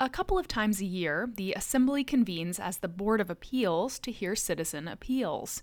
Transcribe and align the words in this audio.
A 0.00 0.08
couple 0.08 0.38
of 0.38 0.46
times 0.46 0.80
a 0.80 0.84
year, 0.84 1.28
the 1.34 1.52
Assembly 1.54 2.04
convenes 2.04 2.60
as 2.60 2.78
the 2.78 2.86
Board 2.86 3.20
of 3.20 3.30
Appeals 3.30 3.98
to 3.98 4.12
hear 4.12 4.36
citizen 4.36 4.86
appeals. 4.86 5.60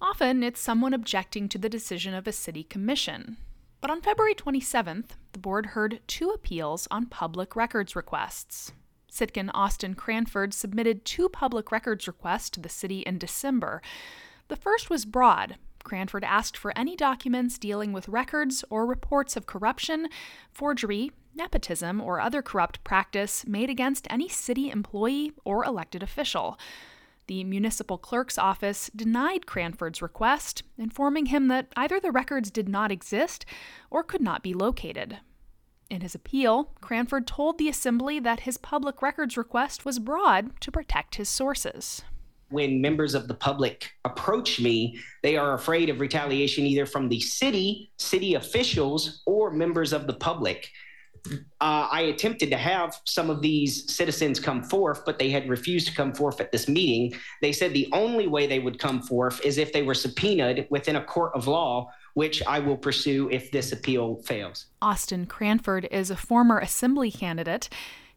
Often, 0.00 0.42
it's 0.42 0.58
someone 0.58 0.92
objecting 0.92 1.48
to 1.48 1.58
the 1.58 1.68
decision 1.68 2.12
of 2.12 2.26
a 2.26 2.32
city 2.32 2.64
commission. 2.64 3.36
But 3.80 3.92
on 3.92 4.00
February 4.00 4.34
27th, 4.34 5.10
the 5.30 5.38
board 5.38 5.66
heard 5.66 6.00
two 6.08 6.30
appeals 6.30 6.88
on 6.90 7.06
public 7.06 7.54
records 7.54 7.94
requests. 7.94 8.72
Sitkan 9.12 9.48
Austin 9.54 9.94
Cranford 9.94 10.54
submitted 10.54 11.04
two 11.04 11.28
public 11.28 11.70
records 11.70 12.08
requests 12.08 12.50
to 12.50 12.60
the 12.60 12.68
city 12.68 13.02
in 13.02 13.16
December. 13.16 13.80
The 14.48 14.56
first 14.56 14.90
was 14.90 15.04
broad. 15.04 15.54
Cranford 15.84 16.24
asked 16.24 16.56
for 16.56 16.76
any 16.76 16.96
documents 16.96 17.58
dealing 17.58 17.92
with 17.92 18.08
records 18.08 18.64
or 18.70 18.86
reports 18.86 19.36
of 19.36 19.46
corruption, 19.46 20.08
forgery, 20.52 21.12
nepotism, 21.34 22.00
or 22.00 22.20
other 22.20 22.42
corrupt 22.42 22.82
practice 22.84 23.46
made 23.46 23.70
against 23.70 24.06
any 24.10 24.28
city 24.28 24.70
employee 24.70 25.32
or 25.44 25.64
elected 25.64 26.02
official. 26.02 26.58
The 27.26 27.44
municipal 27.44 27.98
clerk's 27.98 28.38
office 28.38 28.90
denied 28.96 29.46
Cranford's 29.46 30.00
request, 30.00 30.62
informing 30.78 31.26
him 31.26 31.48
that 31.48 31.68
either 31.76 32.00
the 32.00 32.10
records 32.10 32.50
did 32.50 32.68
not 32.68 32.90
exist 32.90 33.44
or 33.90 34.02
could 34.02 34.22
not 34.22 34.42
be 34.42 34.54
located. 34.54 35.18
In 35.90 36.00
his 36.00 36.14
appeal, 36.14 36.72
Cranford 36.80 37.26
told 37.26 37.58
the 37.58 37.68
Assembly 37.68 38.18
that 38.18 38.40
his 38.40 38.58
public 38.58 39.00
records 39.00 39.36
request 39.36 39.84
was 39.84 39.98
broad 39.98 40.58
to 40.60 40.72
protect 40.72 41.16
his 41.16 41.28
sources 41.28 42.02
when 42.50 42.80
members 42.80 43.14
of 43.14 43.28
the 43.28 43.34
public 43.34 43.90
approach 44.04 44.60
me, 44.60 44.98
they 45.22 45.36
are 45.36 45.54
afraid 45.54 45.90
of 45.90 46.00
retaliation 46.00 46.64
either 46.64 46.86
from 46.86 47.08
the 47.08 47.20
city, 47.20 47.90
city 47.98 48.34
officials, 48.34 49.22
or 49.26 49.50
members 49.50 49.92
of 49.92 50.06
the 50.06 50.14
public 50.14 50.70
uh, 51.60 51.88
I 51.90 52.02
attempted 52.02 52.50
to 52.50 52.56
have 52.56 53.00
some 53.04 53.30
of 53.30 53.42
these 53.42 53.92
citizens 53.92 54.40
come 54.40 54.62
forth, 54.62 55.04
but 55.04 55.18
they 55.18 55.30
had 55.30 55.48
refused 55.48 55.88
to 55.88 55.94
come 55.94 56.14
forth 56.14 56.40
at 56.40 56.52
this 56.52 56.68
meeting. 56.68 57.18
They 57.42 57.52
said 57.52 57.72
the 57.72 57.88
only 57.92 58.26
way 58.26 58.46
they 58.46 58.58
would 58.58 58.78
come 58.78 59.02
forth 59.02 59.44
is 59.44 59.58
if 59.58 59.72
they 59.72 59.82
were 59.82 59.94
subpoenaed 59.94 60.66
within 60.70 60.96
a 60.96 61.04
court 61.04 61.32
of 61.34 61.46
law, 61.46 61.90
which 62.14 62.42
I 62.46 62.58
will 62.58 62.76
pursue 62.76 63.28
if 63.30 63.50
this 63.50 63.72
appeal 63.72 64.16
fails. 64.24 64.66
Austin 64.82 65.26
Cranford 65.26 65.88
is 65.90 66.10
a 66.10 66.16
former 66.16 66.58
assembly 66.58 67.10
candidate. 67.10 67.68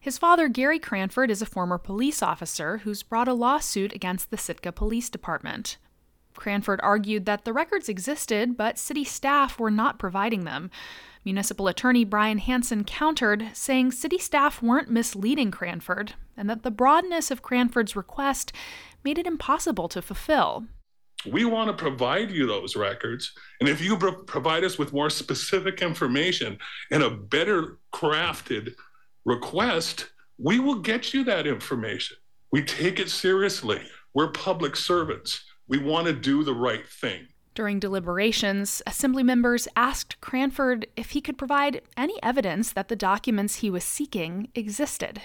His 0.01 0.17
father, 0.17 0.49
Gary 0.49 0.79
Cranford, 0.79 1.29
is 1.29 1.43
a 1.43 1.45
former 1.45 1.77
police 1.77 2.23
officer 2.23 2.79
who's 2.79 3.03
brought 3.03 3.27
a 3.27 3.35
lawsuit 3.35 3.93
against 3.93 4.31
the 4.31 4.37
Sitka 4.37 4.71
Police 4.71 5.11
Department. 5.11 5.77
Cranford 6.35 6.79
argued 6.81 7.27
that 7.27 7.45
the 7.45 7.53
records 7.53 7.87
existed, 7.87 8.57
but 8.57 8.79
city 8.79 9.03
staff 9.03 9.59
were 9.59 9.69
not 9.69 9.99
providing 9.99 10.43
them. 10.43 10.71
Municipal 11.23 11.67
Attorney 11.67 12.03
Brian 12.03 12.39
Hanson 12.39 12.83
countered, 12.83 13.51
saying 13.53 13.91
city 13.91 14.17
staff 14.17 14.59
weren't 14.59 14.89
misleading 14.89 15.51
Cranford 15.51 16.15
and 16.35 16.49
that 16.49 16.63
the 16.63 16.71
broadness 16.71 17.29
of 17.29 17.43
Cranford's 17.43 17.95
request 17.95 18.51
made 19.03 19.19
it 19.19 19.27
impossible 19.27 19.87
to 19.89 20.01
fulfill. 20.01 20.65
We 21.31 21.45
want 21.45 21.69
to 21.69 21.77
provide 21.79 22.31
you 22.31 22.47
those 22.47 22.75
records. 22.75 23.31
And 23.59 23.69
if 23.69 23.79
you 23.79 23.95
pro- 23.97 24.23
provide 24.23 24.63
us 24.63 24.79
with 24.79 24.93
more 24.93 25.11
specific 25.11 25.83
information 25.83 26.57
and 26.89 27.03
a 27.03 27.11
better 27.11 27.77
crafted 27.93 28.73
request, 29.25 30.09
we 30.37 30.59
will 30.59 30.75
get 30.75 31.13
you 31.13 31.23
that 31.25 31.47
information. 31.47 32.17
We 32.51 32.63
take 32.63 32.99
it 32.99 33.09
seriously. 33.09 33.81
We're 34.13 34.31
public 34.31 34.75
servants. 34.75 35.43
We 35.67 35.77
want 35.77 36.07
to 36.07 36.13
do 36.13 36.43
the 36.43 36.53
right 36.53 36.87
thing. 36.87 37.27
During 37.53 37.79
deliberations, 37.79 38.81
Assembly 38.87 39.23
members 39.23 39.67
asked 39.75 40.19
Cranford 40.21 40.87
if 40.95 41.11
he 41.11 41.21
could 41.21 41.37
provide 41.37 41.81
any 41.97 42.21
evidence 42.23 42.71
that 42.71 42.87
the 42.87 42.95
documents 42.95 43.57
he 43.57 43.69
was 43.69 43.83
seeking 43.83 44.49
existed. 44.55 45.21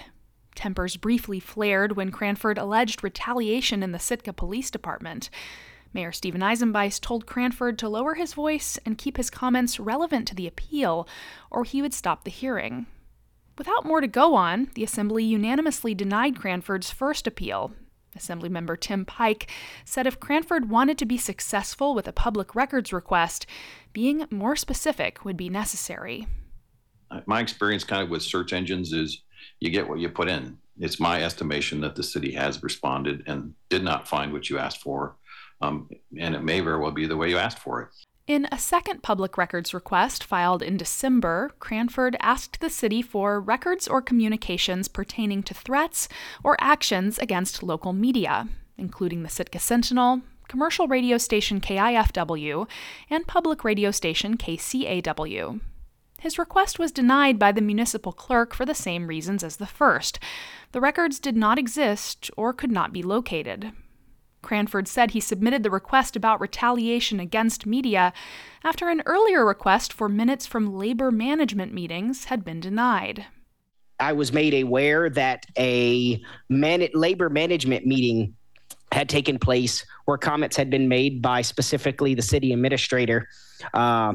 Tempers 0.53 0.97
briefly 0.97 1.39
flared 1.39 1.95
when 1.95 2.11
Cranford 2.11 2.57
alleged 2.57 3.03
retaliation 3.03 3.81
in 3.81 3.91
the 3.91 3.99
Sitka 3.99 4.33
Police 4.33 4.69
Department. 4.69 5.29
Mayor 5.93 6.11
Steven 6.11 6.41
Eisenbeisz 6.41 6.99
told 6.99 7.25
Cranford 7.25 7.79
to 7.79 7.87
lower 7.87 8.15
his 8.15 8.33
voice 8.33 8.77
and 8.85 8.97
keep 8.97 9.17
his 9.17 9.29
comments 9.29 9.79
relevant 9.79 10.27
to 10.27 10.35
the 10.35 10.47
appeal, 10.47 11.07
or 11.49 11.63
he 11.63 11.81
would 11.81 11.93
stop 11.93 12.23
the 12.23 12.31
hearing. 12.31 12.87
Without 13.57 13.85
more 13.85 14.01
to 14.01 14.07
go 14.07 14.35
on, 14.35 14.69
the 14.75 14.83
Assembly 14.83 15.23
unanimously 15.23 15.95
denied 15.95 16.35
Cranford's 16.35 16.91
first 16.91 17.25
appeal, 17.25 17.71
Assemblymember 18.15 18.79
Tim 18.79 19.05
Pike 19.05 19.49
said 19.85 20.05
if 20.05 20.19
Cranford 20.19 20.69
wanted 20.69 20.97
to 20.99 21.05
be 21.05 21.17
successful 21.17 21.95
with 21.95 22.07
a 22.07 22.13
public 22.13 22.55
records 22.55 22.93
request, 22.93 23.45
being 23.93 24.25
more 24.29 24.55
specific 24.55 25.25
would 25.25 25.37
be 25.37 25.49
necessary. 25.49 26.27
My 27.25 27.39
experience 27.39 27.83
kind 27.83 28.03
of 28.03 28.09
with 28.09 28.21
search 28.21 28.53
engines 28.53 28.93
is 28.93 29.23
you 29.59 29.69
get 29.69 29.87
what 29.87 29.99
you 29.99 30.09
put 30.09 30.27
in. 30.27 30.57
It's 30.79 30.99
my 30.99 31.23
estimation 31.23 31.81
that 31.81 31.95
the 31.95 32.03
city 32.03 32.31
has 32.33 32.61
responded 32.61 33.23
and 33.27 33.53
did 33.69 33.83
not 33.83 34.07
find 34.07 34.33
what 34.33 34.49
you 34.49 34.59
asked 34.59 34.81
for. 34.81 35.15
Um, 35.61 35.89
and 36.19 36.35
it 36.35 36.43
may 36.43 36.59
very 36.59 36.79
well 36.79 36.91
be 36.91 37.07
the 37.07 37.17
way 37.17 37.29
you 37.29 37.37
asked 37.37 37.59
for 37.59 37.81
it. 37.81 37.89
In 38.27 38.45
a 38.51 38.59
second 38.59 39.03
public 39.03 39.37
records 39.37 39.73
request 39.73 40.21
filed 40.21 40.61
in 40.61 40.75
December, 40.75 41.51
Cranford 41.59 42.17
asked 42.19 42.59
the 42.59 42.69
city 42.69 43.01
for 43.01 43.39
records 43.39 43.87
or 43.87 44.01
communications 44.01 44.89
pertaining 44.89 45.43
to 45.43 45.53
threats 45.53 46.09
or 46.43 46.57
actions 46.59 47.17
against 47.19 47.63
local 47.63 47.93
media, 47.93 48.49
including 48.77 49.23
the 49.23 49.29
Sitka 49.29 49.59
Sentinel, 49.59 50.23
commercial 50.49 50.89
radio 50.89 51.17
station 51.17 51.61
KIFW, 51.61 52.67
and 53.09 53.27
public 53.27 53.63
radio 53.63 53.91
station 53.91 54.35
KCAW. 54.35 55.61
His 56.19 56.37
request 56.37 56.79
was 56.79 56.91
denied 56.91 57.39
by 57.39 57.53
the 57.53 57.61
municipal 57.61 58.11
clerk 58.11 58.53
for 58.53 58.65
the 58.65 58.75
same 58.75 59.07
reasons 59.07 59.41
as 59.41 59.55
the 59.55 59.65
first. 59.65 60.19
The 60.73 60.81
records 60.81 61.21
did 61.21 61.37
not 61.37 61.57
exist 61.57 62.29
or 62.35 62.51
could 62.51 62.71
not 62.71 62.91
be 62.91 63.03
located. 63.03 63.71
Cranford 64.47 64.87
said 64.87 65.11
he 65.11 65.19
submitted 65.19 65.61
the 65.61 65.69
request 65.69 66.15
about 66.15 66.39
retaliation 66.39 67.19
against 67.19 67.65
media 67.65 68.13
after 68.63 68.87
an 68.87 69.03
earlier 69.05 69.45
request 69.45 69.91
for 69.91 70.07
minutes 70.07 70.45
from 70.45 70.73
labor 70.73 71.11
management 71.11 71.73
meetings 71.73 72.23
had 72.25 72.45
been 72.45 72.61
denied. 72.61 73.25
I 73.99 74.13
was 74.13 74.31
made 74.31 74.53
aware 74.53 75.09
that 75.09 75.45
a 75.57 76.23
man- 76.47 76.87
labor 76.93 77.29
management 77.29 77.85
meeting 77.85 78.35
had 78.93 79.09
taken 79.09 79.37
place 79.37 79.85
where 80.05 80.17
comments 80.17 80.55
had 80.55 80.69
been 80.69 80.87
made 80.87 81.21
by 81.21 81.41
specifically 81.41 82.13
the 82.13 82.21
city 82.21 82.53
administrator. 82.53 83.27
Uh, 83.73 84.13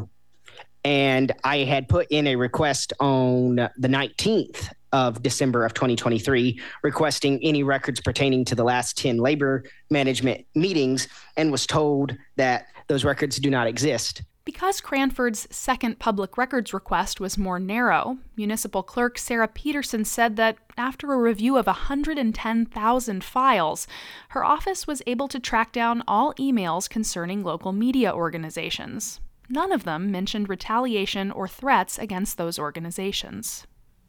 and 0.82 1.30
I 1.44 1.58
had 1.58 1.90
put 1.90 2.06
in 2.08 2.26
a 2.26 2.36
request 2.36 2.94
on 3.00 3.56
the 3.56 3.88
19th 3.88 4.70
of 4.92 5.22
December 5.22 5.64
of 5.64 5.74
2023, 5.74 6.60
requesting 6.82 7.38
any 7.42 7.62
records 7.62 8.00
pertaining 8.00 8.44
to 8.44 8.54
the 8.54 8.64
last 8.64 8.96
10 8.98 9.18
labor 9.18 9.64
management 9.90 10.44
meetings, 10.54 11.08
and 11.36 11.50
was 11.50 11.66
told 11.66 12.16
that 12.36 12.66
those 12.88 13.04
records 13.04 13.38
do 13.38 13.50
not 13.50 13.66
exist. 13.66 14.22
Because 14.44 14.80
Cranford's 14.80 15.46
second 15.54 16.00
public 16.00 16.36
records 16.36 16.74
request 16.74 17.20
was 17.20 17.38
more 17.38 17.60
narrow, 17.60 18.18
Municipal 18.36 18.82
Clerk 18.82 19.16
Sarah 19.16 19.46
Peterson 19.46 20.04
said 20.04 20.34
that 20.34 20.56
after 20.76 21.12
a 21.12 21.18
review 21.18 21.56
of 21.56 21.66
110,000 21.66 23.24
files, 23.24 23.86
her 24.30 24.44
office 24.44 24.84
was 24.84 25.00
able 25.06 25.28
to 25.28 25.38
track 25.38 25.70
down 25.70 26.02
all 26.08 26.34
emails 26.34 26.90
concerning 26.90 27.44
local 27.44 27.70
media 27.70 28.12
organizations. 28.12 29.20
None 29.48 29.70
of 29.70 29.84
them 29.84 30.10
mentioned 30.10 30.48
retaliation 30.48 31.30
or 31.30 31.46
threats 31.46 31.96
against 31.96 32.36
those 32.36 32.58
organizations. 32.58 33.66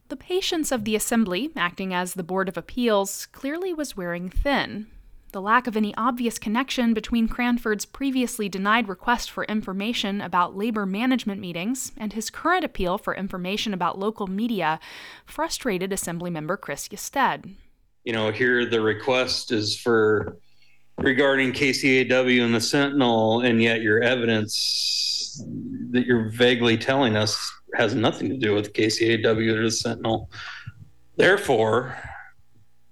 The 0.10 0.18
patience 0.18 0.72
of 0.72 0.86
the 0.86 0.96
Assembly, 0.96 1.52
acting 1.56 1.94
as 1.94 2.14
the 2.14 2.24
Board 2.24 2.50
of 2.50 2.58
Appeals, 2.58 3.26
clearly 3.28 3.74
was 3.74 3.98
wearing 3.98 4.30
thin. 4.30 4.88
The 5.32 5.42
lack 5.42 5.66
of 5.66 5.76
any 5.76 5.96
obvious 5.96 6.38
connection 6.38 6.94
between 6.94 7.28
Cranford's 7.28 7.86
previously 7.86 8.48
denied 8.48 8.88
request 8.88 9.32
for 9.32 9.46
information 9.46 10.22
about 10.22 10.56
labor 10.56 10.86
management 10.86 11.42
meetings 11.42 11.92
and 11.98 12.14
his 12.14 12.30
current 12.30 12.64
appeal 12.64 13.00
for 13.00 13.16
information 13.16 13.74
about 13.74 13.98
local 13.98 14.28
media 14.28 14.80
frustrated 15.26 15.90
Assemblymember 15.90 16.62
Chris 16.62 16.88
Ystad. 16.90 17.56
You 18.04 18.14
know, 18.14 18.32
here 18.32 18.70
the 18.70 18.82
request 18.82 19.52
is 19.52 19.76
for 19.76 20.38
regarding 21.00 21.54
KCAW 21.54 22.46
and 22.46 22.54
the 22.54 22.62
Sentinel, 22.62 23.42
and 23.42 23.60
yet 23.60 23.82
your 23.82 24.04
evidence 24.04 25.42
that 25.90 26.06
you're 26.06 26.30
vaguely 26.30 26.78
telling 26.78 27.16
us 27.16 27.52
has 27.76 27.96
nothing 27.96 28.30
to 28.30 28.38
do 28.38 28.54
with 28.54 28.74
KCAW 28.74 29.56
or 29.56 29.64
the 29.64 29.72
Sentinel. 29.72 30.30
Therefore, 31.16 31.98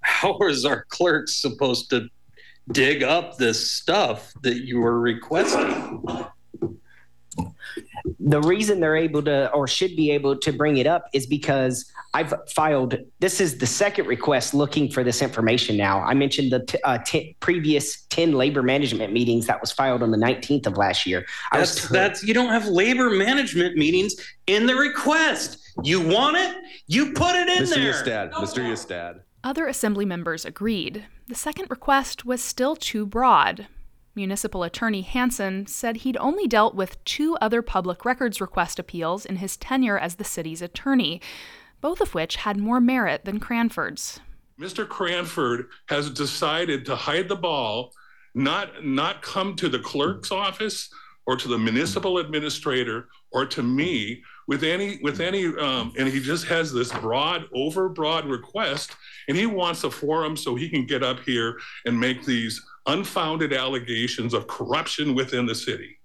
how 0.02 0.38
is 0.42 0.66
our 0.66 0.86
clerk 0.90 1.28
supposed 1.28 1.90
to 1.92 2.08
dig 2.72 3.04
up 3.04 3.38
this 3.38 3.72
stuff 3.72 4.32
that 4.44 4.66
you 4.66 4.80
were 4.80 5.00
requesting? 5.00 6.04
The 8.20 8.42
reason 8.42 8.80
they're 8.80 8.96
able 8.96 9.22
to 9.24 9.52
or 9.52 9.68
should 9.68 9.96
be 9.96 10.12
able 10.12 10.38
to 10.38 10.52
bring 10.52 10.78
it 10.78 10.88
up 10.88 11.06
is 11.14 11.26
because 11.26 11.92
I've 12.14 12.34
filed. 12.50 12.96
This 13.20 13.40
is 13.40 13.58
the 13.58 13.66
second 13.66 14.08
request 14.08 14.54
looking 14.54 14.92
for 14.92 15.04
this 15.04 15.22
information. 15.22 15.78
Now, 15.78 16.02
I 16.02 16.14
mentioned 16.14 16.52
the 16.52 16.66
t- 16.66 16.80
uh, 16.84 16.98
t- 17.00 17.36
previous 17.40 18.02
ten 18.08 18.34
labor 18.34 18.64
management 18.64 19.14
meetings 19.14 19.48
that 19.48 19.62
was 19.62 19.72
filed 19.72 20.04
on 20.04 20.12
the 20.12 20.18
nineteenth 20.18 20.68
of 20.68 20.78
last 20.78 21.06
year. 21.06 21.26
That's, 21.54 21.82
t- 21.82 21.88
that's 21.92 22.24
you 22.24 22.34
don't 22.34 22.50
have 22.50 22.68
labor 22.68 23.10
management 23.10 23.78
meetings 23.78 24.16
in 24.48 24.66
the 24.66 24.76
request. 24.76 25.58
You 25.84 26.02
want 26.02 26.38
it? 26.38 26.58
You 26.88 27.14
put 27.14 27.36
it 27.36 27.48
in 27.48 27.64
Mr. 27.64 27.76
there. 27.76 27.94
Ystad, 27.94 28.34
Mr. 28.34 28.64
Ystad. 28.64 29.22
Other 29.44 29.68
assembly 29.68 30.06
members 30.06 30.46
agreed. 30.46 31.06
The 31.28 31.36
second 31.36 31.68
request 31.70 32.26
was 32.26 32.44
still 32.44 32.76
too 32.76 33.06
broad. 33.06 33.68
Municipal 34.14 34.64
Attorney 34.64 35.02
Hanson 35.02 35.68
said 35.68 35.98
he'd 35.98 36.18
only 36.18 36.48
dealt 36.48 36.76
with 36.76 37.04
two 37.06 37.38
other 37.38 37.62
public 37.62 38.04
records 38.04 38.42
request 38.42 38.78
appeals 38.78 39.26
in 39.26 39.38
his 39.38 39.56
tenure 39.56 39.98
as 39.98 40.16
the 40.16 40.24
city's 40.24 40.62
attorney, 40.62 41.22
both 41.80 42.02
of 42.02 42.14
which 42.14 42.38
had 42.38 42.58
more 42.58 42.82
merit 42.82 43.24
than 43.24 43.40
Cranford's. 43.40 44.20
Mr. 44.60 44.88
Cranford 44.88 45.68
has 45.88 46.10
decided 46.10 46.86
to 46.86 46.96
hide 46.96 47.30
the 47.30 47.36
ball, 47.36 47.94
not 48.36 48.86
not 48.86 49.22
come 49.22 49.56
to 49.56 49.70
the 49.70 49.80
clerk's 49.80 50.32
office 50.32 50.90
or 51.26 51.36
to 51.36 51.48
the 51.48 51.58
municipal 51.58 52.18
administrator 52.18 53.08
or 53.32 53.46
to 53.46 53.64
me 53.64 54.22
with 54.48 54.64
any 54.64 55.00
with 55.02 55.20
any 55.20 55.46
um, 55.58 55.94
and 55.98 56.08
he 56.08 56.20
just 56.20 56.46
has 56.46 56.74
this 56.74 56.92
broad 56.94 57.46
overbroad 57.56 58.30
request 58.30 58.96
and 59.28 59.38
he 59.38 59.46
wants 59.46 59.84
a 59.84 59.92
forum 59.92 60.36
so 60.36 60.56
he 60.56 60.70
can 60.70 60.86
get 60.86 61.04
up 61.04 61.20
here 61.22 61.58
and 61.86 62.00
make 62.00 62.26
these 62.26 62.62
unfounded 62.88 63.54
allegations 63.54 64.34
of 64.34 64.48
corruption 64.48 65.16
within 65.16 65.46
the 65.46 65.56
city 65.56 65.98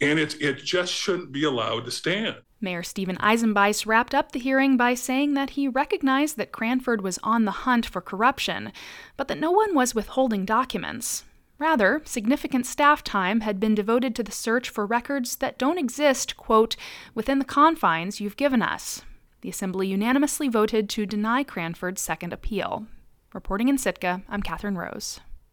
and 0.00 0.18
it, 0.18 0.40
it 0.40 0.58
just 0.58 0.92
shouldn't 0.92 1.32
be 1.32 1.44
allowed 1.44 1.84
to 1.84 1.90
stand 1.90 2.36
Mayor 2.60 2.82
Steven 2.82 3.16
Eisenbeisz 3.18 3.86
wrapped 3.86 4.14
up 4.14 4.32
the 4.32 4.40
hearing 4.40 4.76
by 4.76 4.94
saying 4.94 5.34
that 5.34 5.50
he 5.50 5.68
recognized 5.68 6.36
that 6.36 6.50
Cranford 6.50 7.02
was 7.02 7.18
on 7.22 7.44
the 7.44 7.52
hunt 7.52 7.86
for 7.86 8.00
corruption, 8.00 8.72
but 9.16 9.28
that 9.28 9.38
no 9.38 9.52
one 9.52 9.76
was 9.76 9.94
withholding 9.94 10.44
documents. 10.44 11.24
Rather, 11.58 12.02
significant 12.04 12.66
staff 12.66 13.04
time 13.04 13.40
had 13.40 13.60
been 13.60 13.74
devoted 13.74 14.14
to 14.16 14.24
the 14.24 14.32
search 14.32 14.70
for 14.70 14.86
records 14.86 15.36
that 15.36 15.58
don't 15.58 15.78
exist, 15.78 16.36
quote, 16.36 16.74
within 17.14 17.38
the 17.38 17.44
confines 17.44 18.20
you've 18.20 18.36
given 18.36 18.62
us. 18.62 19.02
The 19.40 19.50
Assembly 19.50 19.86
unanimously 19.86 20.48
voted 20.48 20.88
to 20.90 21.06
deny 21.06 21.44
Cranford's 21.44 22.02
second 22.02 22.32
appeal. 22.32 22.86
Reporting 23.32 23.68
in 23.68 23.78
Sitka, 23.78 24.22
I'm 24.28 24.42
Catherine 24.42 24.78
Rose. 24.78 25.20